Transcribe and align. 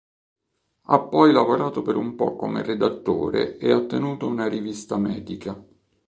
Ha 0.87 0.99
poi 0.99 1.31
lavorato 1.31 1.83
per 1.83 1.95
un 1.95 2.15
po' 2.15 2.35
come 2.35 2.63
redattore 2.63 3.57
e 3.57 3.71
ha 3.71 3.85
tenuto 3.85 4.25
una 4.25 4.47
rivista 4.47 4.97
medica. 4.97 5.63